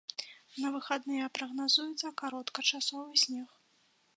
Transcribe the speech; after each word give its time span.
На 0.61 0.69
выхадныя 0.75 1.27
прагназуецца 1.35 2.13
кароткачасовы 2.23 3.23
снег. 3.27 3.49